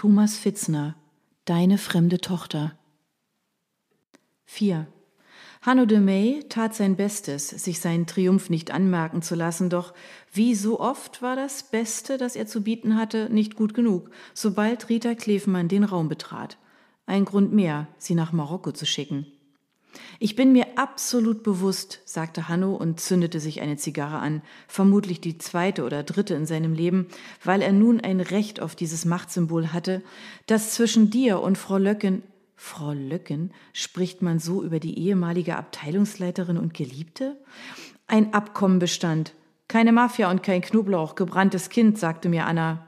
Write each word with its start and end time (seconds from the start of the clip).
Thomas 0.00 0.38
Fitzner, 0.38 0.96
Deine 1.44 1.76
fremde 1.76 2.22
Tochter. 2.22 2.72
4. 4.46 4.86
Hanno 5.60 5.84
de 5.84 6.00
May 6.00 6.42
tat 6.48 6.74
sein 6.74 6.96
Bestes, 6.96 7.50
sich 7.50 7.80
seinen 7.80 8.06
Triumph 8.06 8.48
nicht 8.48 8.70
anmerken 8.70 9.20
zu 9.20 9.34
lassen, 9.34 9.68
doch 9.68 9.92
wie 10.32 10.54
so 10.54 10.80
oft 10.80 11.20
war 11.20 11.36
das 11.36 11.64
Beste, 11.64 12.16
das 12.16 12.34
er 12.34 12.46
zu 12.46 12.62
bieten 12.62 12.96
hatte, 12.96 13.28
nicht 13.30 13.56
gut 13.56 13.74
genug, 13.74 14.08
sobald 14.32 14.88
Rita 14.88 15.14
Klefmann 15.14 15.68
den 15.68 15.84
Raum 15.84 16.08
betrat. 16.08 16.56
Ein 17.04 17.26
Grund 17.26 17.52
mehr, 17.52 17.86
sie 17.98 18.14
nach 18.14 18.32
Marokko 18.32 18.72
zu 18.72 18.86
schicken. 18.86 19.26
Ich 20.18 20.36
bin 20.36 20.52
mir 20.52 20.66
absolut 20.76 21.42
bewusst, 21.42 22.00
sagte 22.04 22.48
Hanno 22.48 22.74
und 22.74 23.00
zündete 23.00 23.40
sich 23.40 23.60
eine 23.60 23.76
Zigarre 23.76 24.18
an, 24.18 24.42
vermutlich 24.68 25.20
die 25.20 25.38
zweite 25.38 25.84
oder 25.84 26.02
dritte 26.02 26.34
in 26.34 26.46
seinem 26.46 26.74
Leben, 26.74 27.06
weil 27.44 27.62
er 27.62 27.72
nun 27.72 28.00
ein 28.00 28.20
Recht 28.20 28.60
auf 28.60 28.74
dieses 28.74 29.04
Machtsymbol 29.04 29.72
hatte, 29.72 30.02
dass 30.46 30.74
zwischen 30.74 31.10
dir 31.10 31.40
und 31.40 31.58
Frau 31.58 31.78
Löcken 31.78 32.22
Frau 32.62 32.92
Löcken, 32.92 33.52
spricht 33.72 34.20
man 34.20 34.38
so 34.38 34.62
über 34.62 34.80
die 34.80 34.98
ehemalige 34.98 35.56
Abteilungsleiterin 35.56 36.58
und 36.58 36.74
Geliebte? 36.74 37.38
Ein 38.06 38.34
Abkommen 38.34 38.78
bestand. 38.78 39.32
Keine 39.66 39.92
Mafia 39.92 40.30
und 40.30 40.42
kein 40.42 40.60
Knoblauch, 40.60 41.14
gebranntes 41.14 41.70
Kind, 41.70 41.98
sagte 41.98 42.28
mir 42.28 42.44
Anna. 42.44 42.86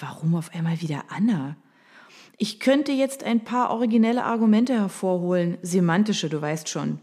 Warum 0.00 0.34
auf 0.34 0.52
einmal 0.52 0.80
wieder 0.80 1.04
Anna? 1.08 1.56
Ich 2.38 2.60
könnte 2.60 2.92
jetzt 2.92 3.24
ein 3.24 3.44
paar 3.44 3.70
originelle 3.70 4.24
Argumente 4.24 4.74
hervorholen, 4.74 5.56
semantische, 5.62 6.28
du 6.28 6.40
weißt 6.42 6.68
schon. 6.68 6.98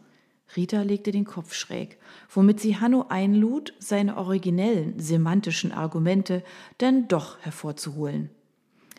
Rita 0.55 0.83
legte 0.83 1.11
den 1.11 1.25
Kopf 1.25 1.55
schräg, 1.55 1.97
womit 2.29 2.59
sie 2.59 2.77
Hanno 2.79 3.07
einlud, 3.09 3.73
seine 3.79 4.17
originellen, 4.17 4.99
semantischen 4.99 5.71
Argumente 5.71 6.43
dann 6.77 7.07
doch 7.07 7.39
hervorzuholen. 7.39 8.29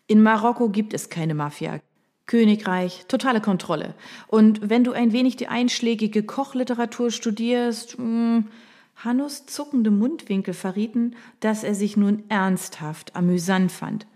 In 0.08 0.24
Marokko 0.24 0.70
gibt 0.70 0.92
es 0.92 1.08
keine 1.08 1.34
Mafia. 1.34 1.78
Königreich, 2.26 3.04
totale 3.06 3.40
Kontrolle. 3.40 3.94
Und 4.26 4.68
wenn 4.68 4.82
du 4.82 4.90
ein 4.90 5.12
wenig 5.12 5.36
die 5.36 5.46
einschlägige 5.46 6.24
Kochliteratur 6.24 7.12
studierst, 7.12 7.96
mh, 7.98 8.04
hm, 8.04 8.48
Hannos 8.96 9.46
zuckende 9.46 9.90
Mundwinkel 9.90 10.54
verrieten, 10.54 11.14
dass 11.40 11.62
er 11.62 11.74
sich 11.74 11.96
nun 11.96 12.24
ernsthaft 12.28 13.14
amüsant 13.14 13.70
fand 13.70 14.06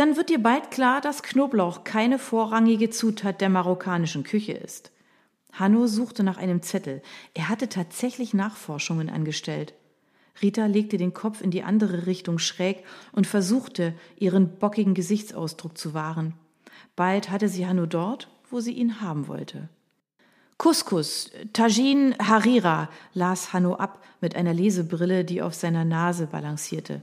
dann 0.00 0.16
wird 0.16 0.30
dir 0.30 0.42
bald 0.42 0.70
klar, 0.70 1.02
dass 1.02 1.22
Knoblauch 1.22 1.84
keine 1.84 2.18
vorrangige 2.18 2.88
Zutat 2.88 3.42
der 3.42 3.50
marokkanischen 3.50 4.24
Küche 4.24 4.52
ist. 4.52 4.92
Hanno 5.52 5.86
suchte 5.86 6.22
nach 6.22 6.38
einem 6.38 6.62
Zettel. 6.62 7.02
Er 7.34 7.50
hatte 7.50 7.68
tatsächlich 7.68 8.32
Nachforschungen 8.32 9.10
angestellt. 9.10 9.74
Rita 10.40 10.64
legte 10.64 10.96
den 10.96 11.12
Kopf 11.12 11.42
in 11.42 11.50
die 11.50 11.64
andere 11.64 12.06
Richtung 12.06 12.38
schräg 12.38 12.82
und 13.12 13.26
versuchte, 13.26 13.92
ihren 14.16 14.56
bockigen 14.56 14.94
Gesichtsausdruck 14.94 15.76
zu 15.76 15.92
wahren. 15.92 16.32
Bald 16.96 17.30
hatte 17.30 17.50
sie 17.50 17.66
Hanno 17.66 17.84
dort, 17.84 18.30
wo 18.50 18.60
sie 18.60 18.72
ihn 18.72 19.02
haben 19.02 19.28
wollte. 19.28 19.68
Couscous, 20.56 21.30
Tajin 21.52 22.14
Harira, 22.18 22.88
las 23.12 23.52
Hanno 23.52 23.74
ab 23.74 24.02
mit 24.22 24.34
einer 24.34 24.54
Lesebrille, 24.54 25.26
die 25.26 25.42
auf 25.42 25.52
seiner 25.52 25.84
Nase 25.84 26.26
balancierte. 26.26 27.02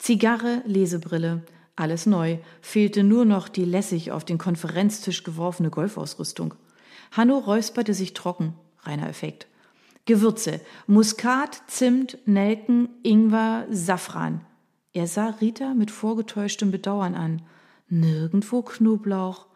Zigarre, 0.00 0.62
Lesebrille, 0.66 1.42
alles 1.80 2.06
neu, 2.06 2.38
fehlte 2.60 3.02
nur 3.02 3.24
noch 3.24 3.48
die 3.48 3.64
lässig 3.64 4.12
auf 4.12 4.24
den 4.24 4.38
Konferenztisch 4.38 5.24
geworfene 5.24 5.70
Golfausrüstung. 5.70 6.54
Hanno 7.12 7.38
räusperte 7.38 7.94
sich 7.94 8.14
trocken, 8.14 8.54
reiner 8.82 9.08
Effekt. 9.08 9.46
Gewürze, 10.04 10.60
Muskat, 10.86 11.62
Zimt, 11.66 12.18
Nelken, 12.24 12.88
Ingwer, 13.02 13.66
Safran. 13.70 14.40
Er 14.94 15.06
sah 15.06 15.28
Rita 15.40 15.74
mit 15.74 15.90
vorgetäuschtem 15.90 16.70
Bedauern 16.70 17.14
an. 17.14 17.42
Nirgendwo 17.88 18.62
Knoblauch. 18.62 19.46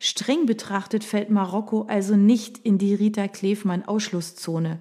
Streng 0.00 0.46
betrachtet 0.46 1.04
fällt 1.04 1.30
Marokko 1.30 1.82
also 1.88 2.16
nicht 2.16 2.58
in 2.58 2.78
die 2.78 2.94
Rita 2.94 3.28
Klefmann 3.28 3.84
Ausschlusszone. 3.84 4.80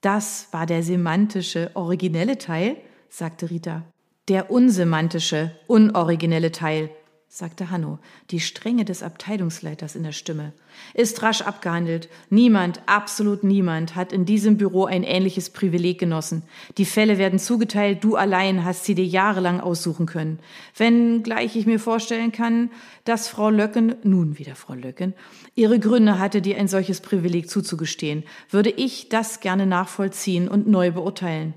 Das 0.00 0.48
war 0.52 0.66
der 0.66 0.82
semantische, 0.82 1.70
originelle 1.74 2.38
Teil, 2.38 2.76
sagte 3.08 3.50
Rita. 3.50 3.82
Der 4.28 4.50
unsemantische, 4.50 5.52
unoriginelle 5.68 6.50
Teil, 6.50 6.90
sagte 7.28 7.70
Hanno, 7.70 8.00
die 8.30 8.40
Strenge 8.40 8.84
des 8.84 9.04
Abteilungsleiters 9.04 9.94
in 9.94 10.02
der 10.02 10.10
Stimme, 10.10 10.52
ist 10.94 11.22
rasch 11.22 11.42
abgehandelt. 11.42 12.08
Niemand, 12.28 12.80
absolut 12.86 13.44
niemand, 13.44 13.94
hat 13.94 14.12
in 14.12 14.24
diesem 14.24 14.56
Büro 14.56 14.86
ein 14.86 15.04
ähnliches 15.04 15.50
Privileg 15.50 16.00
genossen. 16.00 16.42
Die 16.76 16.84
Fälle 16.84 17.18
werden 17.18 17.38
zugeteilt, 17.38 18.02
du 18.02 18.16
allein 18.16 18.64
hast 18.64 18.84
sie 18.84 18.96
dir 18.96 19.04
jahrelang 19.04 19.60
aussuchen 19.60 20.06
können. 20.06 20.40
Wenn 20.76 21.22
gleich 21.22 21.54
ich 21.54 21.66
mir 21.66 21.78
vorstellen 21.78 22.32
kann, 22.32 22.70
dass 23.04 23.28
Frau 23.28 23.50
Löcken, 23.50 23.94
nun 24.02 24.38
wieder 24.38 24.56
Frau 24.56 24.74
Löcken, 24.74 25.14
ihre 25.54 25.78
Gründe 25.78 26.18
hatte, 26.18 26.42
dir 26.42 26.58
ein 26.58 26.68
solches 26.68 27.00
Privileg 27.00 27.48
zuzugestehen, 27.48 28.24
würde 28.50 28.70
ich 28.70 29.08
das 29.08 29.38
gerne 29.38 29.66
nachvollziehen 29.66 30.48
und 30.48 30.66
neu 30.66 30.90
beurteilen. 30.90 31.54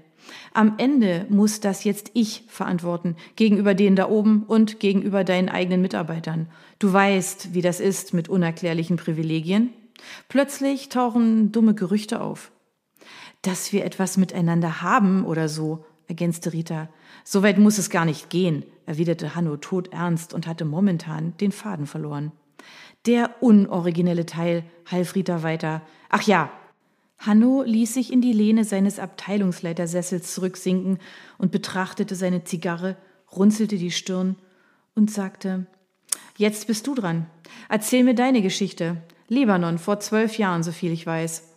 Am 0.54 0.76
Ende 0.78 1.26
muss 1.30 1.60
das 1.60 1.84
jetzt 1.84 2.12
ich 2.14 2.44
verantworten, 2.48 3.16
gegenüber 3.36 3.74
denen 3.74 3.96
da 3.96 4.10
oben 4.10 4.44
und 4.44 4.80
gegenüber 4.80 5.24
deinen 5.24 5.50
eigenen 5.50 5.82
Mitarbeitern. 5.82 6.48
Du 6.80 6.92
weißt, 6.92 7.54
wie 7.54 7.62
das 7.62 7.80
ist 7.80 8.14
mit 8.14 8.30
unerklärlichen 8.30 8.98
Privilegien. 8.98 9.74
Plötzlich 10.28 10.90
tauchen 10.90 11.52
dumme 11.52 11.76
Gerüchte 11.76 12.22
auf. 12.22 12.52
Dass 13.42 13.72
wir 13.72 13.86
etwas 13.86 14.18
miteinander 14.18 14.82
haben 14.82 15.26
oder 15.26 15.50
so, 15.50 15.86
ergänzte 16.08 16.54
Rita. 16.54 16.90
So 17.24 17.44
weit 17.44 17.58
muss 17.58 17.78
es 17.78 17.90
gar 17.90 18.06
nicht 18.06 18.30
gehen, 18.30 18.64
erwiderte 18.86 19.36
Hanno 19.36 19.58
todernst 19.58 20.34
und 20.34 20.48
hatte 20.48 20.66
momentan 20.66 21.38
den 21.38 21.52
Faden 21.52 21.86
verloren. 21.86 22.32
Der 23.06 23.42
unoriginelle 23.42 24.26
Teil, 24.26 24.64
half 24.90 25.16
Rita 25.16 25.44
weiter. 25.44 25.82
Ach 26.10 26.24
ja, 26.24 26.52
Hanno 27.20 27.64
ließ 27.64 27.94
sich 27.94 28.14
in 28.14 28.22
die 28.22 28.34
Lehne 28.34 28.64
seines 28.64 28.98
Abteilungsleitersessels 28.98 30.34
zurücksinken 30.34 31.00
und 31.38 31.52
betrachtete 31.52 32.16
seine 32.16 32.46
Zigarre, 32.46 32.96
runzelte 33.36 33.78
die 33.78 33.92
Stirn 33.92 34.38
und 34.96 35.12
sagte, 35.12 35.68
Jetzt 36.38 36.68
bist 36.68 36.88
du 36.88 36.96
dran. 36.96 37.26
Erzähl 37.68 38.06
mir 38.06 38.16
deine 38.16 38.42
Geschichte. 38.42 38.96
Libanon, 39.28 39.78
vor 39.78 40.00
zwölf 40.00 40.38
Jahren, 40.38 40.64
so 40.64 40.72
viel 40.72 40.94
ich 40.94 41.06
weiß. 41.06 41.50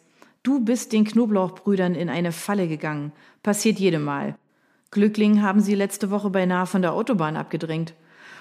Du 0.42 0.58
bist 0.58 0.92
den 0.92 1.04
Knoblauchbrüdern 1.04 1.94
in 1.94 2.08
eine 2.08 2.32
Falle 2.32 2.66
gegangen. 2.66 3.12
Passiert 3.44 3.78
jedem 3.78 4.02
Mal. 4.02 4.36
Glückling 4.90 5.40
haben 5.40 5.60
sie 5.60 5.76
letzte 5.76 6.10
Woche 6.10 6.30
beinahe 6.30 6.66
von 6.66 6.82
der 6.82 6.94
Autobahn 6.94 7.36
abgedrängt. 7.36 7.94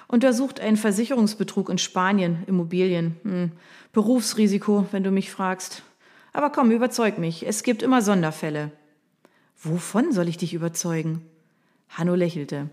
Untersucht 0.07 0.59
einen 0.59 0.77
Versicherungsbetrug 0.77 1.69
in 1.69 1.77
Spanien, 1.77 2.43
Immobilien. 2.47 3.17
Hm. 3.21 3.51
Berufsrisiko, 3.93 4.87
wenn 4.91 5.03
du 5.03 5.11
mich 5.11 5.29
fragst. 5.29 5.83
Aber 6.33 6.49
komm, 6.49 6.71
überzeug 6.71 7.17
mich, 7.17 7.45
es 7.45 7.63
gibt 7.63 7.83
immer 7.83 8.01
Sonderfälle. 8.01 8.71
Wovon 9.61 10.11
soll 10.11 10.27
ich 10.27 10.37
dich 10.37 10.53
überzeugen? 10.53 11.25
Hanno 11.89 12.15
lächelte. 12.15 12.69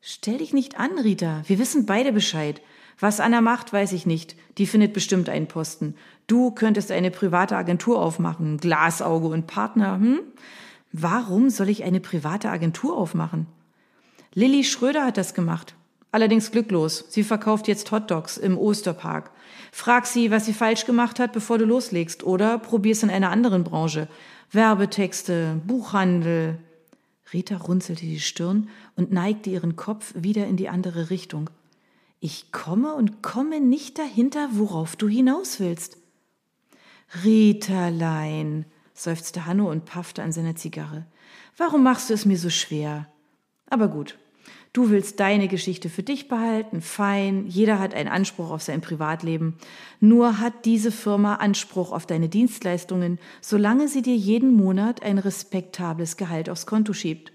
Stell 0.00 0.38
dich 0.38 0.52
nicht 0.52 0.78
an, 0.78 0.98
Rita, 0.98 1.42
wir 1.46 1.58
wissen 1.58 1.86
beide 1.86 2.12
Bescheid. 2.12 2.60
Was 2.98 3.20
Anna 3.20 3.40
macht, 3.40 3.72
weiß 3.72 3.92
ich 3.92 4.06
nicht. 4.06 4.36
Die 4.58 4.66
findet 4.66 4.92
bestimmt 4.92 5.28
einen 5.28 5.46
Posten. 5.46 5.94
Du 6.26 6.50
könntest 6.50 6.90
eine 6.90 7.10
private 7.10 7.56
Agentur 7.56 8.00
aufmachen, 8.00 8.58
Glasauge 8.58 9.28
und 9.28 9.46
Partner, 9.46 9.98
hm? 9.98 10.20
Warum 10.92 11.48
soll 11.48 11.68
ich 11.68 11.84
eine 11.84 12.00
private 12.00 12.50
Agentur 12.50 12.96
aufmachen? 12.96 13.46
Lilly 14.34 14.64
Schröder 14.64 15.04
hat 15.06 15.16
das 15.16 15.34
gemacht. 15.34 15.74
Allerdings 16.12 16.50
glücklos. 16.50 17.06
Sie 17.08 17.24
verkauft 17.24 17.66
jetzt 17.66 17.90
Hotdogs 17.90 18.36
im 18.36 18.58
Osterpark. 18.58 19.30
Frag 19.72 20.06
sie, 20.06 20.30
was 20.30 20.44
sie 20.44 20.52
falsch 20.52 20.84
gemacht 20.84 21.18
hat, 21.18 21.32
bevor 21.32 21.56
du 21.56 21.64
loslegst, 21.64 22.22
oder 22.22 22.58
probier's 22.58 23.02
in 23.02 23.10
einer 23.10 23.30
anderen 23.30 23.64
Branche. 23.64 24.08
Werbetexte, 24.52 25.60
Buchhandel. 25.66 26.58
Rita 27.32 27.56
runzelte 27.56 28.04
die 28.04 28.20
Stirn 28.20 28.68
und 28.94 29.10
neigte 29.10 29.48
ihren 29.48 29.74
Kopf 29.74 30.12
wieder 30.14 30.46
in 30.46 30.58
die 30.58 30.68
andere 30.68 31.08
Richtung. 31.08 31.48
Ich 32.20 32.52
komme 32.52 32.94
und 32.94 33.22
komme 33.22 33.60
nicht 33.60 33.98
dahinter, 33.98 34.50
worauf 34.52 34.96
du 34.96 35.08
hinaus 35.08 35.60
willst. 35.60 35.96
Ritalein, 37.24 38.66
seufzte 38.92 39.46
Hanno 39.46 39.70
und 39.70 39.86
paffte 39.86 40.22
an 40.22 40.32
seiner 40.32 40.56
Zigarre. 40.56 41.06
Warum 41.56 41.82
machst 41.82 42.10
du 42.10 42.14
es 42.14 42.26
mir 42.26 42.38
so 42.38 42.50
schwer? 42.50 43.08
Aber 43.70 43.88
gut, 43.88 44.18
Du 44.72 44.88
willst 44.88 45.20
deine 45.20 45.48
Geschichte 45.48 45.90
für 45.90 46.02
dich 46.02 46.28
behalten, 46.28 46.80
fein, 46.80 47.46
jeder 47.46 47.78
hat 47.78 47.94
einen 47.94 48.08
Anspruch 48.08 48.50
auf 48.50 48.62
sein 48.62 48.80
Privatleben. 48.80 49.58
Nur 50.00 50.38
hat 50.38 50.64
diese 50.64 50.90
Firma 50.90 51.34
Anspruch 51.34 51.92
auf 51.92 52.06
deine 52.06 52.30
Dienstleistungen, 52.30 53.18
solange 53.42 53.88
sie 53.88 54.00
dir 54.00 54.16
jeden 54.16 54.56
Monat 54.56 55.02
ein 55.02 55.18
respektables 55.18 56.16
Gehalt 56.16 56.48
aufs 56.48 56.64
Konto 56.64 56.94
schiebt. 56.94 57.32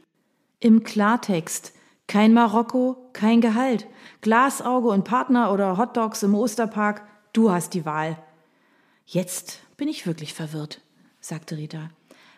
Im 0.60 0.84
Klartext, 0.84 1.74
kein 2.07 2.34
Marokko, 2.34 2.98
kein 3.13 3.39
Gehalt, 3.39 3.86
Glasauge 4.22 4.88
und 4.88 5.04
Partner 5.04 5.54
oder 5.54 5.78
Hotdogs 5.78 6.24
im 6.24 6.34
Osterpark, 6.34 7.04
du 7.34 7.51
hast 7.51 7.75
die 7.75 7.86
Wahl. 7.86 8.18
Jetzt 9.06 9.60
bin 9.78 9.89
ich 9.89 10.07
wirklich 10.07 10.34
verwirrt, 10.34 10.81
sagte 11.19 11.56
Rita. 11.56 11.92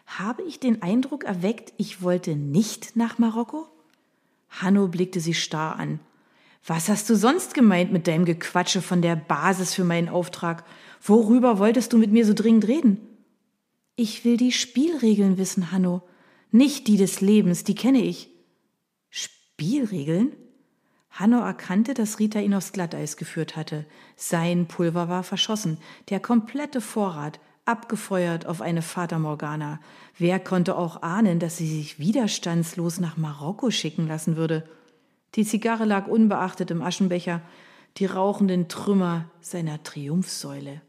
Habe 0.07 0.43
ich 0.43 0.59
den 0.59 0.81
Eindruck 0.81 1.23
erweckt, 1.23 1.71
ich 1.77 2.01
wollte 2.01 2.35
nicht 2.35 2.97
nach 2.97 3.17
Marokko? 3.17 3.69
Hanno 4.61 4.87
blickte 4.87 5.19
sie 5.19 5.33
starr 5.33 5.77
an. 5.77 5.99
Was 6.65 6.89
hast 6.89 7.09
du 7.09 7.15
sonst 7.15 7.53
gemeint 7.53 7.91
mit 7.91 8.07
deinem 8.07 8.25
Gequatsche 8.25 8.81
von 8.81 9.01
der 9.01 9.15
Basis 9.15 9.73
für 9.73 9.83
meinen 9.83 10.09
Auftrag? 10.09 10.65
Worüber 11.01 11.57
wolltest 11.57 11.93
du 11.93 11.97
mit 11.97 12.11
mir 12.11 12.25
so 12.25 12.33
dringend 12.33 12.67
reden? 12.67 12.99
Ich 13.95 14.25
will 14.25 14.37
die 14.37 14.51
Spielregeln 14.51 15.37
wissen, 15.37 15.71
Hanno. 15.71 16.01
Nicht 16.51 16.87
die 16.87 16.97
des 16.97 17.21
Lebens, 17.21 17.63
die 17.63 17.75
kenne 17.75 18.01
ich. 18.01 18.29
Spielregeln? 19.09 20.35
Hanno 21.09 21.39
erkannte, 21.39 21.93
dass 21.93 22.19
Rita 22.19 22.39
ihn 22.39 22.53
aufs 22.53 22.71
Glatteis 22.71 23.17
geführt 23.17 23.55
hatte. 23.55 23.85
Sein 24.15 24.67
Pulver 24.67 25.09
war 25.09 25.23
verschossen, 25.23 25.77
der 26.09 26.19
komplette 26.19 26.81
Vorrat 26.81 27.39
abgefeuert 27.69 28.47
auf 28.47 28.61
eine 28.61 28.81
Fata 28.81 29.19
Morgana. 29.19 29.79
Wer 30.17 30.39
konnte 30.39 30.75
auch 30.75 31.03
ahnen, 31.03 31.39
dass 31.39 31.57
sie 31.57 31.67
sich 31.67 31.99
widerstandslos 31.99 32.99
nach 32.99 33.15
Marokko 33.15 33.69
schicken 33.69 34.07
lassen 34.07 34.35
würde? 34.35 34.67
Die 35.35 35.45
Zigarre 35.45 35.85
lag 35.85 36.07
unbeachtet 36.07 36.71
im 36.71 36.81
Aschenbecher, 36.81 37.41
die 37.97 38.07
rauchenden 38.07 38.67
Trümmer 38.67 39.25
seiner 39.39 39.81
Triumphsäule. 39.83 40.81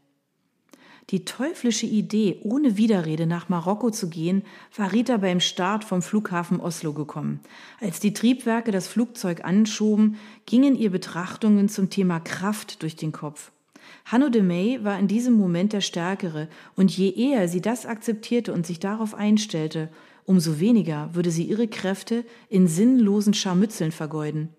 Die 1.11 1.25
teuflische 1.25 1.85
Idee, 1.85 2.39
ohne 2.43 2.77
Widerrede 2.77 3.27
nach 3.27 3.49
Marokko 3.49 3.91
zu 3.91 4.09
gehen, 4.09 4.43
war 4.75 4.91
Rita 4.91 5.17
beim 5.17 5.39
Start 5.39 5.83
vom 5.83 6.01
Flughafen 6.01 6.59
Oslo 6.59 6.93
gekommen. 6.93 7.41
Als 7.79 7.99
die 7.99 8.13
Triebwerke 8.13 8.71
das 8.71 8.87
Flugzeug 8.87 9.43
anschoben, 9.43 10.17
gingen 10.45 10.75
ihr 10.75 10.89
Betrachtungen 10.89 11.69
zum 11.69 11.89
Thema 11.89 12.19
Kraft 12.19 12.81
durch 12.81 12.95
den 12.95 13.11
Kopf. 13.11 13.51
Hanno 14.05 14.29
de 14.29 14.41
May 14.41 14.83
war 14.83 14.99
in 14.99 15.07
diesem 15.07 15.33
Moment 15.33 15.73
der 15.73 15.81
Stärkere, 15.81 16.47
und 16.75 16.95
je 16.95 17.09
eher 17.11 17.47
sie 17.47 17.61
das 17.61 17.85
akzeptierte 17.85 18.53
und 18.53 18.65
sich 18.65 18.79
darauf 18.79 19.13
einstellte, 19.15 19.89
umso 20.25 20.59
weniger 20.59 21.13
würde 21.13 21.31
sie 21.31 21.43
ihre 21.43 21.67
Kräfte 21.67 22.25
in 22.49 22.67
sinnlosen 22.67 23.33
Scharmützeln 23.33 23.91
vergeuden. 23.91 24.49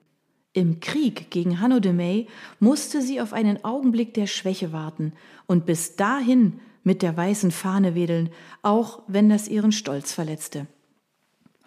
Im 0.52 0.80
Krieg 0.80 1.30
gegen 1.30 1.60
Hanno 1.60 1.80
de 1.80 1.92
May 1.92 2.26
musste 2.60 3.00
sie 3.00 3.20
auf 3.20 3.32
einen 3.32 3.64
Augenblick 3.64 4.12
der 4.12 4.26
Schwäche 4.26 4.72
warten 4.72 5.12
und 5.46 5.64
bis 5.64 5.96
dahin 5.96 6.60
mit 6.84 7.00
der 7.00 7.16
weißen 7.16 7.50
Fahne 7.50 7.94
wedeln, 7.94 8.30
auch 8.60 9.02
wenn 9.06 9.28
das 9.28 9.48
ihren 9.48 9.72
Stolz 9.72 10.12
verletzte. 10.12 10.66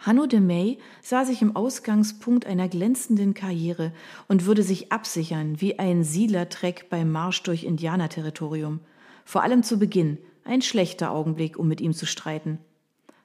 Hanno 0.06 0.26
de 0.26 0.40
May 0.40 0.78
sah 1.02 1.26
sich 1.26 1.42
im 1.42 1.56
Ausgangspunkt 1.56 2.46
einer 2.46 2.68
glänzenden 2.68 3.34
Karriere 3.34 3.92
und 4.28 4.46
würde 4.46 4.64
sich 4.64 4.92
absichern 4.92 5.60
wie 5.60 5.80
ein 5.80 6.04
Siedlertreck 6.04 6.90
beim 6.90 7.12
Marsch 7.12 7.42
durch 7.44 7.64
Indianerterritorium. 7.64 8.80
Vor 9.24 9.44
allem 9.44 9.64
zu 9.64 9.80
Beginn 9.80 10.18
ein 10.44 10.62
schlechter 10.62 11.12
Augenblick, 11.12 11.58
um 11.58 11.68
mit 11.68 11.82
ihm 11.82 11.94
zu 11.94 12.06
streiten. 12.06 12.60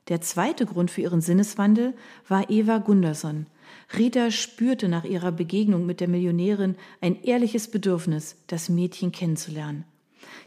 Der 0.08 0.20
zweite 0.20 0.64
Grund 0.64 0.90
für 0.90 1.02
ihren 1.02 1.20
Sinneswandel 1.20 1.94
war 2.26 2.48
Eva 2.50 2.78
Gunderson– 2.78 3.46
Rita 3.96 4.30
spürte 4.30 4.88
nach 4.88 5.04
ihrer 5.04 5.32
Begegnung 5.32 5.86
mit 5.86 6.00
der 6.00 6.08
Millionärin 6.08 6.76
ein 7.00 7.22
ehrliches 7.22 7.68
Bedürfnis, 7.70 8.36
das 8.46 8.68
Mädchen 8.68 9.12
kennenzulernen. 9.12 9.84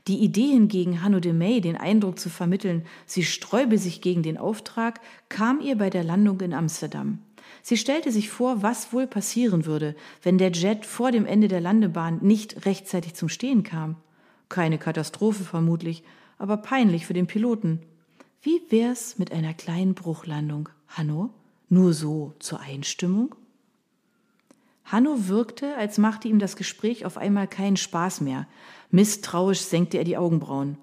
Die 0.08 0.20
Idee 0.20 0.48
hingegen, 0.48 1.02
Hanno 1.02 1.20
de 1.20 1.34
May 1.34 1.62
den 1.62 1.76
Eindruck 1.76 2.20
zu 2.20 2.30
vermitteln, 2.30 2.86
sie 3.06 3.24
sträube 3.24 3.78
sich 3.78 4.02
gegen 4.02 4.24
den 4.24 4.38
Auftrag, 4.38 5.00
kam 5.30 5.62
ihr 5.62 5.78
bei 5.78 5.90
der 5.90 6.04
Landung 6.04 6.42
in 6.42 6.54
Amsterdam. 6.54 7.20
Sie 7.62 7.78
stellte 7.78 8.12
sich 8.12 8.30
vor, 8.30 8.62
was 8.62 8.94
wohl 8.94 9.08
passieren 9.08 9.66
würde, 9.66 9.96
wenn 10.22 10.38
der 10.38 10.52
Jet 10.52 10.86
vor 10.86 11.12
dem 11.12 11.26
Ende 11.26 11.48
der 11.48 11.62
Landebahn 11.62 12.20
nicht 12.22 12.66
rechtzeitig 12.66 13.14
zum 13.14 13.30
Stehen 13.30 13.64
kam. 13.64 13.96
Keine 14.50 14.78
Katastrophe 14.78 15.44
vermutlich, 15.44 16.04
aber 16.38 16.58
peinlich 16.58 17.06
für 17.06 17.14
den 17.14 17.28
Piloten. 17.28 17.80
Wie 18.42 18.62
wär's 18.70 19.18
mit 19.18 19.32
einer 19.32 19.54
kleinen 19.54 19.94
Bruchlandung, 19.94 20.70
Hanno? 20.88 21.30
Nur 21.70 21.94
so 21.94 22.34
zur 22.40 22.60
Einstimmung? 22.60 23.34
Hanno 24.86 25.28
wirkte, 25.28 25.76
als 25.76 25.98
machte 25.98 26.28
ihm 26.28 26.40
das 26.40 26.56
Gespräch 26.56 27.06
auf 27.06 27.18
einmal 27.18 27.48
keinen 27.48 27.78
Spaß 27.78 28.22
mehr. 28.22 28.48
Misstrauisch 28.92 29.62
senkte 29.62 29.98
er 29.98 30.04
die 30.04 30.18
Augenbrauen. 30.18 30.78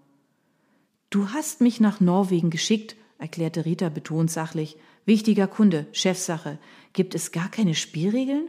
Du 1.10 1.30
hast 1.30 1.60
mich 1.60 1.80
nach 1.80 2.00
Norwegen 2.00 2.50
geschickt, 2.50 2.96
erklärte 3.18 3.64
Rita 3.64 3.88
betont 3.88 4.30
sachlich. 4.30 4.76
Wichtiger 5.04 5.46
Kunde, 5.46 5.86
Chefsache. 5.92 6.58
Gibt 6.92 7.14
es 7.14 7.32
gar 7.32 7.50
keine 7.50 7.74
Spielregeln? 7.74 8.48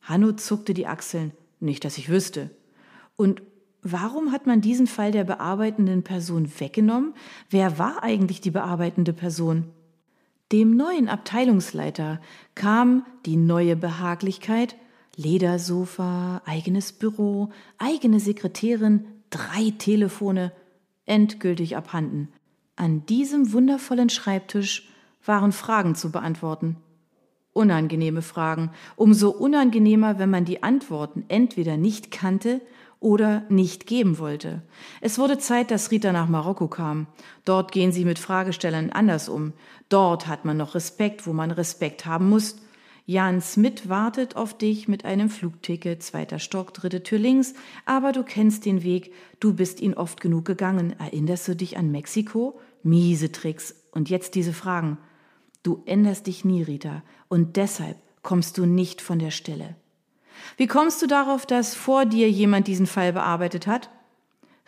Hanno 0.00 0.32
zuckte 0.32 0.74
die 0.74 0.86
Achseln. 0.86 1.32
Nicht, 1.60 1.84
dass 1.84 1.98
ich 1.98 2.08
wüsste. 2.08 2.50
Und 3.16 3.42
warum 3.82 4.32
hat 4.32 4.46
man 4.46 4.60
diesen 4.60 4.86
Fall 4.86 5.12
der 5.12 5.24
bearbeitenden 5.24 6.02
Person 6.02 6.50
weggenommen? 6.58 7.14
Wer 7.48 7.78
war 7.78 8.02
eigentlich 8.02 8.40
die 8.40 8.50
bearbeitende 8.50 9.12
Person? 9.12 9.70
Dem 10.52 10.76
neuen 10.76 11.08
Abteilungsleiter 11.08 12.20
kam 12.54 13.06
die 13.24 13.36
neue 13.36 13.76
Behaglichkeit, 13.76 14.76
Ledersofa, 15.16 16.42
eigenes 16.44 16.92
Büro, 16.92 17.50
eigene 17.78 18.20
Sekretärin, 18.20 19.06
drei 19.30 19.72
Telefone, 19.78 20.52
endgültig 21.06 21.76
abhanden. 21.76 22.28
An 22.76 23.06
diesem 23.06 23.52
wundervollen 23.52 24.10
Schreibtisch 24.10 24.88
waren 25.24 25.52
Fragen 25.52 25.94
zu 25.94 26.10
beantworten. 26.10 26.76
Unangenehme 27.52 28.20
Fragen, 28.20 28.70
umso 28.96 29.30
unangenehmer, 29.30 30.18
wenn 30.18 30.30
man 30.30 30.44
die 30.44 30.62
Antworten 30.62 31.24
entweder 31.28 31.76
nicht 31.76 32.10
kannte 32.10 32.60
oder 33.04 33.44
nicht 33.50 33.86
geben 33.86 34.18
wollte. 34.18 34.62
Es 35.02 35.18
wurde 35.18 35.36
Zeit, 35.36 35.70
dass 35.70 35.90
Rita 35.90 36.10
nach 36.10 36.26
Marokko 36.26 36.68
kam. 36.68 37.06
Dort 37.44 37.70
gehen 37.70 37.92
sie 37.92 38.06
mit 38.06 38.18
Fragestellern 38.18 38.90
anders 38.90 39.28
um. 39.28 39.52
Dort 39.90 40.26
hat 40.26 40.46
man 40.46 40.56
noch 40.56 40.74
Respekt, 40.74 41.26
wo 41.26 41.34
man 41.34 41.50
Respekt 41.50 42.06
haben 42.06 42.30
muss. 42.30 42.56
Jan 43.04 43.42
Smith 43.42 43.90
wartet 43.90 44.36
auf 44.36 44.56
dich 44.56 44.88
mit 44.88 45.04
einem 45.04 45.28
Flugticket, 45.28 46.02
zweiter 46.02 46.38
Stock, 46.38 46.72
dritte 46.72 47.02
Tür 47.02 47.18
links, 47.18 47.52
aber 47.84 48.12
du 48.12 48.22
kennst 48.22 48.64
den 48.64 48.82
Weg, 48.82 49.12
du 49.38 49.52
bist 49.52 49.82
ihn 49.82 49.92
oft 49.92 50.22
genug 50.22 50.46
gegangen. 50.46 50.94
Erinnerst 50.98 51.46
du 51.46 51.54
dich 51.54 51.76
an 51.76 51.90
Mexiko? 51.90 52.58
Miese 52.82 53.30
Tricks. 53.30 53.74
Und 53.92 54.08
jetzt 54.08 54.34
diese 54.34 54.54
Fragen. 54.54 54.96
Du 55.62 55.82
änderst 55.84 56.26
dich 56.26 56.46
nie, 56.46 56.62
Rita, 56.62 57.02
und 57.28 57.56
deshalb 57.56 57.98
kommst 58.22 58.56
du 58.56 58.64
nicht 58.64 59.02
von 59.02 59.18
der 59.18 59.30
Stelle. 59.30 59.76
Wie 60.56 60.66
kommst 60.66 61.02
du 61.02 61.06
darauf, 61.06 61.46
dass 61.46 61.74
vor 61.74 62.06
dir 62.06 62.30
jemand 62.30 62.66
diesen 62.66 62.86
Fall 62.86 63.12
bearbeitet 63.12 63.66
hat? 63.66 63.90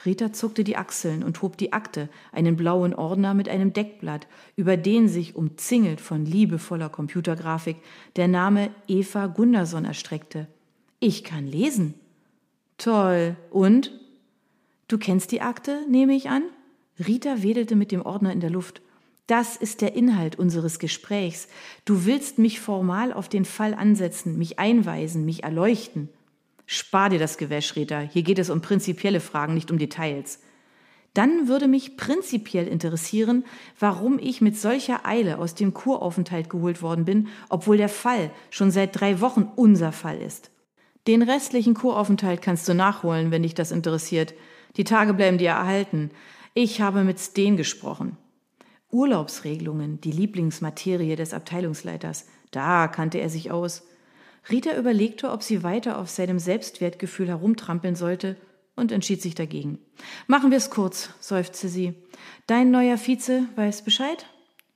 Rita 0.04 0.32
zuckte 0.32 0.62
die 0.62 0.76
Achseln 0.76 1.22
und 1.22 1.40
hob 1.42 1.56
die 1.56 1.72
Akte, 1.72 2.08
einen 2.30 2.56
blauen 2.56 2.94
Ordner 2.94 3.34
mit 3.34 3.48
einem 3.48 3.72
Deckblatt, 3.72 4.26
über 4.54 4.76
den 4.76 5.08
sich, 5.08 5.34
umzingelt 5.34 6.00
von 6.00 6.26
liebevoller 6.26 6.88
Computergrafik, 6.88 7.76
der 8.16 8.28
Name 8.28 8.70
Eva 8.86 9.26
Gunderson 9.26 9.84
erstreckte. 9.84 10.46
Ich 11.00 11.24
kann 11.24 11.46
lesen. 11.46 11.94
Toll. 12.78 13.36
Und? 13.50 13.92
Du 14.88 14.98
kennst 14.98 15.32
die 15.32 15.40
Akte, 15.40 15.80
nehme 15.88 16.14
ich 16.14 16.28
an? 16.28 16.42
Rita 16.98 17.42
wedelte 17.42 17.74
mit 17.74 17.90
dem 17.90 18.02
Ordner 18.02 18.32
in 18.32 18.40
der 18.40 18.50
Luft. 18.50 18.82
Das 19.26 19.56
ist 19.56 19.80
der 19.80 19.94
Inhalt 19.94 20.36
unseres 20.36 20.78
Gesprächs. 20.78 21.48
Du 21.84 22.04
willst 22.04 22.38
mich 22.38 22.60
formal 22.60 23.12
auf 23.12 23.28
den 23.28 23.44
Fall 23.44 23.74
ansetzen, 23.74 24.38
mich 24.38 24.58
einweisen, 24.58 25.24
mich 25.24 25.42
erleuchten. 25.42 26.08
Spar 26.64 27.10
dir 27.10 27.18
das 27.18 27.36
Gewäsch, 27.36 27.74
Rita. 27.74 28.00
Hier 28.00 28.22
geht 28.22 28.38
es 28.38 28.50
um 28.50 28.60
prinzipielle 28.60 29.20
Fragen, 29.20 29.54
nicht 29.54 29.70
um 29.70 29.78
Details. 29.78 30.40
Dann 31.14 31.48
würde 31.48 31.66
mich 31.66 31.96
prinzipiell 31.96 32.68
interessieren, 32.68 33.44
warum 33.80 34.18
ich 34.18 34.40
mit 34.40 34.56
solcher 34.56 35.06
Eile 35.06 35.38
aus 35.38 35.54
dem 35.54 35.72
Kuraufenthalt 35.72 36.50
geholt 36.50 36.82
worden 36.82 37.04
bin, 37.04 37.28
obwohl 37.48 37.78
der 37.78 37.88
Fall 37.88 38.30
schon 38.50 38.70
seit 38.70 39.00
drei 39.00 39.20
Wochen 39.20 39.50
unser 39.56 39.92
Fall 39.92 40.20
ist. 40.20 40.50
Den 41.06 41.22
restlichen 41.22 41.74
Kuraufenthalt 41.74 42.42
kannst 42.42 42.68
du 42.68 42.74
nachholen, 42.74 43.30
wenn 43.30 43.44
dich 43.44 43.54
das 43.54 43.72
interessiert. 43.72 44.34
Die 44.76 44.84
Tage 44.84 45.14
bleiben 45.14 45.38
dir 45.38 45.50
erhalten. 45.50 46.10
Ich 46.52 46.80
habe 46.80 47.02
mit 47.02 47.18
Steen 47.18 47.56
gesprochen. 47.56 48.18
Urlaubsregelungen, 48.90 50.00
die 50.00 50.12
Lieblingsmaterie 50.12 51.16
des 51.16 51.34
Abteilungsleiters. 51.34 52.26
Da 52.50 52.88
kannte 52.88 53.18
er 53.18 53.28
sich 53.28 53.50
aus. 53.50 53.86
Rita 54.50 54.76
überlegte, 54.76 55.30
ob 55.30 55.42
sie 55.42 55.62
weiter 55.62 55.98
auf 55.98 56.08
seinem 56.08 56.38
Selbstwertgefühl 56.38 57.28
herumtrampeln 57.28 57.96
sollte 57.96 58.36
und 58.76 58.92
entschied 58.92 59.20
sich 59.20 59.34
dagegen. 59.34 59.78
Machen 60.26 60.50
wir 60.50 60.58
es 60.58 60.70
kurz, 60.70 61.10
seufzte 61.18 61.68
sie. 61.68 61.94
Dein 62.46 62.70
neuer 62.70 62.98
Vize 62.98 63.46
weiß 63.56 63.82
Bescheid? 63.82 64.26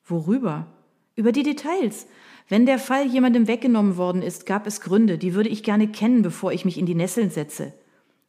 Worüber? 0.05 0.67
Über 1.15 1.33
die 1.33 1.45
Details. 1.45 2.07
Wenn 2.49 2.67
der 2.67 2.81
Fall 2.81 3.07
jemandem 3.07 3.47
weggenommen 3.47 3.97
worden 3.97 4.23
ist, 4.23 4.45
gab 4.45 4.67
es 4.67 4.81
Gründe, 4.81 5.19
die 5.19 5.35
würde 5.35 5.51
ich 5.51 5.63
gerne 5.63 5.87
kennen, 5.87 6.23
bevor 6.23 6.53
ich 6.53 6.65
mich 6.65 6.79
in 6.79 6.87
die 6.87 6.97
Nesseln 6.97 7.31
setze. 7.31 7.73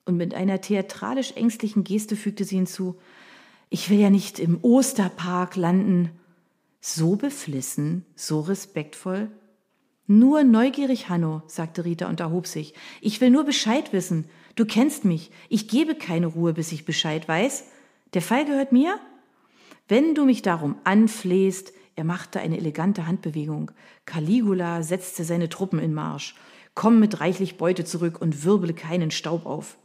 Und 0.06 0.18
mit 0.18 0.36
einer 0.36 0.62
theatralisch 0.62 1.32
ängstlichen 1.36 1.84
Geste 1.84 2.16
fügte 2.16 2.44
sie 2.44 2.58
hinzu, 2.58 3.00
ich 3.74 3.90
will 3.90 4.00
ja 4.00 4.10
nicht 4.10 4.38
im 4.38 4.60
Osterpark 4.62 5.56
landen. 5.56 6.12
So 6.82 7.16
beflissen, 7.16 8.06
so 8.16 8.42
respektvoll. 8.42 9.32
Nur 10.08 10.44
neugierig, 10.44 11.08
Hanno, 11.08 11.42
sagte 11.48 11.86
Rita 11.86 12.10
und 12.10 12.20
erhob 12.20 12.48
sich. 12.48 12.74
Ich 13.00 13.22
will 13.22 13.30
nur 13.30 13.46
Bescheid 13.46 13.94
wissen. 13.94 14.26
Du 14.56 14.66
kennst 14.66 15.06
mich. 15.06 15.32
Ich 15.48 15.70
gebe 15.70 15.96
keine 15.96 16.28
Ruhe, 16.28 16.54
bis 16.54 16.74
ich 16.74 16.84
Bescheid 16.84 17.26
weiß. 17.30 17.64
Der 18.14 18.22
Fall 18.22 18.44
gehört 18.44 18.74
mir? 18.74 19.00
Wenn 19.88 20.16
du 20.16 20.26
mich 20.26 20.42
darum 20.42 20.76
anflehst, 20.84 21.72
er 21.96 22.04
machte 22.04 22.42
eine 22.42 22.58
elegante 22.58 23.08
Handbewegung. 23.08 23.72
Caligula 24.06 24.84
setzte 24.84 25.24
seine 25.24 25.48
Truppen 25.48 25.80
in 25.80 25.94
Marsch. 25.94 26.36
Komm 26.76 27.00
mit 27.00 27.22
reichlich 27.22 27.56
Beute 27.56 27.86
zurück 27.86 28.20
und 28.20 28.44
wirbele 28.44 28.74
keinen 28.74 29.12
Staub 29.12 29.46
auf. 29.46 29.78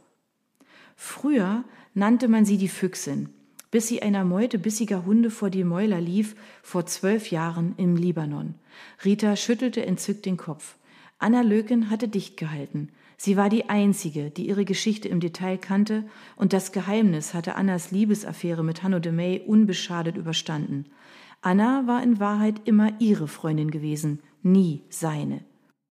Früher 0.97 1.63
nannte 1.93 2.27
man 2.27 2.43
sie 2.43 2.57
die 2.57 2.67
Füchsin, 2.67 3.29
bis 3.71 3.87
sie 3.87 4.01
einer 4.01 4.23
Meute 4.23 4.59
bissiger 4.59 5.05
Hunde 5.05 5.29
vor 5.29 5.49
die 5.49 5.63
Mäuler 5.63 6.01
lief, 6.01 6.35
vor 6.61 6.85
zwölf 6.85 7.31
Jahren 7.31 7.73
im 7.77 7.95
Libanon. 7.95 8.55
Rita 9.03 9.35
schüttelte 9.35 9.85
entzückt 9.85 10.25
den 10.25 10.37
Kopf. 10.37 10.75
Anna 11.19 11.41
Löken 11.41 11.89
hatte 11.89 12.07
dicht 12.07 12.37
gehalten. 12.37 12.89
Sie 13.17 13.35
war 13.35 13.49
die 13.49 13.67
Einzige, 13.69 14.29
die 14.29 14.47
ihre 14.47 14.65
Geschichte 14.65 15.07
im 15.07 15.19
Detail 15.19 15.57
kannte, 15.57 16.03
und 16.35 16.53
das 16.53 16.71
Geheimnis 16.71 17.33
hatte 17.33 17.55
Annas 17.55 17.91
Liebesaffäre 17.91 18.63
mit 18.63 18.83
Hanno 18.83 18.99
de 18.99 19.11
May 19.11 19.41
unbeschadet 19.45 20.17
überstanden. 20.17 20.85
Anna 21.41 21.87
war 21.87 22.03
in 22.03 22.19
Wahrheit 22.19 22.61
immer 22.65 22.91
ihre 22.99 23.27
Freundin 23.27 23.71
gewesen, 23.71 24.19
nie 24.43 24.83
seine. 24.89 25.43